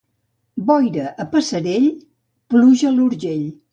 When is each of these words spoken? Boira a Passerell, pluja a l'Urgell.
Boira 0.69 1.03
a 1.23 1.27
Passerell, 1.35 1.85
pluja 2.55 2.89
a 2.93 2.95
l'Urgell. 2.97 3.45